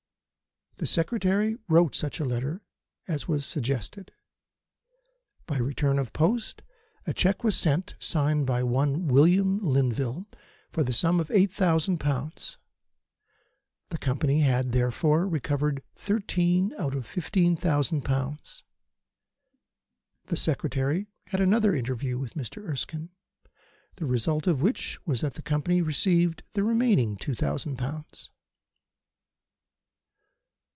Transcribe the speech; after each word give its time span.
The 0.77 0.87
Secretary 0.87 1.55
wrote 1.69 1.93
such 1.93 2.19
a 2.19 2.25
letter 2.25 2.63
as 3.07 3.27
was 3.27 3.45
suggested. 3.45 4.11
By 5.45 5.57
return 5.59 5.99
of 5.99 6.11
post 6.11 6.63
a 7.05 7.13
cheque 7.13 7.43
was 7.43 7.55
sent, 7.55 7.93
signed 7.99 8.47
by 8.47 8.63
one 8.63 9.07
William 9.07 9.59
Linville, 9.59 10.25
for 10.71 10.83
the 10.83 10.91
sum 10.91 11.19
of 11.19 11.29
eight 11.29 11.51
thousand 11.51 11.99
pounds. 11.99 12.57
The 13.89 13.99
Company 13.99 14.39
had, 14.39 14.71
therefore, 14.71 15.27
recovered 15.27 15.83
thirteen 15.93 16.73
out 16.79 16.95
of 16.95 17.05
fifteen 17.05 17.55
thousand 17.55 18.01
pounds. 18.01 18.63
The 20.29 20.37
Secretary 20.37 21.05
had 21.27 21.41
another 21.41 21.75
interview 21.75 22.17
with 22.17 22.33
Mr. 22.33 22.59
Erskine, 22.67 23.09
the 23.97 24.07
result 24.07 24.47
of 24.47 24.63
which 24.63 24.97
was 25.05 25.21
that 25.21 25.35
the 25.35 25.43
Company 25.43 25.83
recovered 25.83 26.41
the 26.53 26.63
remaining 26.63 27.17
two 27.17 27.35
thousand 27.35 27.77
pounds. 27.77 28.31